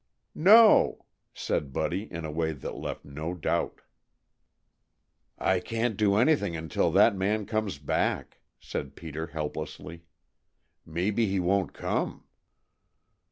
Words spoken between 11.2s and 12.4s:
he won't come."